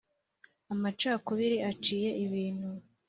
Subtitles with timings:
[0.73, 2.69] Amacakubiri aciye ibintu;